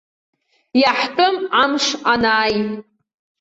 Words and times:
Иаҳтәым 0.81 1.35
амш 1.61 1.85
анааи. 2.11 2.55